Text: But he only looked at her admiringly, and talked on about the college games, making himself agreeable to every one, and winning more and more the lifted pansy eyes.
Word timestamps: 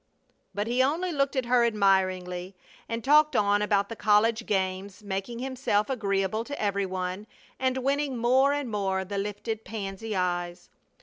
But 0.55 0.65
he 0.65 0.81
only 0.81 1.11
looked 1.11 1.35
at 1.35 1.45
her 1.45 1.63
admiringly, 1.63 2.55
and 2.89 3.03
talked 3.03 3.35
on 3.35 3.61
about 3.61 3.87
the 3.87 3.95
college 3.95 4.47
games, 4.47 5.03
making 5.03 5.37
himself 5.37 5.91
agreeable 5.91 6.43
to 6.45 6.59
every 6.59 6.87
one, 6.87 7.27
and 7.59 7.77
winning 7.77 8.17
more 8.17 8.51
and 8.51 8.67
more 8.67 9.05
the 9.05 9.19
lifted 9.19 9.63
pansy 9.63 10.15
eyes. 10.15 10.69